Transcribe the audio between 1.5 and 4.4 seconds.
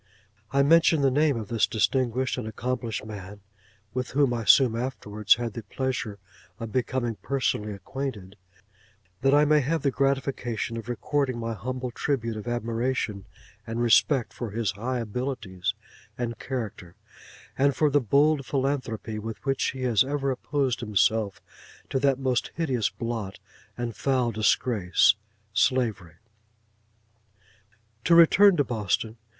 distinguished and accomplished man (with whom